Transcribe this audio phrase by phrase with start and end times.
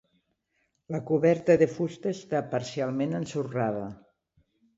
[0.95, 3.87] La coberta de fusta està parcialment ensorrada.